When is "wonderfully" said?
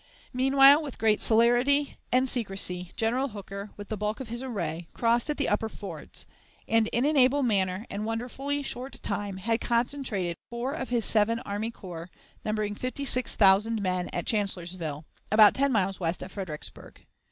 8.03-8.63